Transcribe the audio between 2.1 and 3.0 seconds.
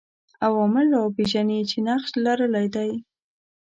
لرلای دی